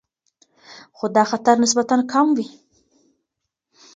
خو 0.97 1.05
دا 1.15 1.23
خطر 1.31 1.55
نسبتاً 1.63 1.95
کم 2.11 2.27
وي. 2.37 2.47